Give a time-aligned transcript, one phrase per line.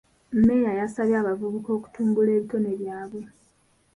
[0.37, 3.21] Mmeeya yasabye abavubuka okutumbula ebitone byabwe.